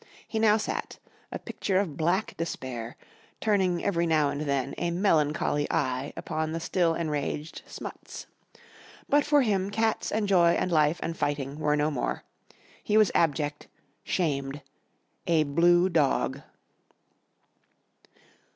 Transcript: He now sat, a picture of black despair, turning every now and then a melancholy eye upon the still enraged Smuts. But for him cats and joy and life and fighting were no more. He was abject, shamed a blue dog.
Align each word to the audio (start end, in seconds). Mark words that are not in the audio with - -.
He 0.27 0.39
now 0.39 0.57
sat, 0.57 0.97
a 1.31 1.37
picture 1.37 1.77
of 1.79 1.95
black 1.95 2.35
despair, 2.35 2.97
turning 3.39 3.85
every 3.85 4.07
now 4.07 4.31
and 4.31 4.41
then 4.41 4.73
a 4.79 4.89
melancholy 4.89 5.67
eye 5.69 6.11
upon 6.17 6.53
the 6.53 6.59
still 6.59 6.95
enraged 6.95 7.61
Smuts. 7.67 8.25
But 9.07 9.25
for 9.25 9.43
him 9.43 9.69
cats 9.69 10.11
and 10.11 10.27
joy 10.27 10.53
and 10.53 10.71
life 10.71 10.99
and 11.03 11.15
fighting 11.15 11.59
were 11.59 11.75
no 11.75 11.91
more. 11.91 12.23
He 12.83 12.97
was 12.97 13.11
abject, 13.13 13.67
shamed 14.03 14.63
a 15.27 15.43
blue 15.43 15.87
dog. 15.87 16.41